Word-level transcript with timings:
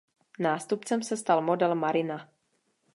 Nástupcem 0.39 1.03
se 1.03 1.17
stal 1.17 1.41
model 1.41 1.75
"Marina". 1.75 2.29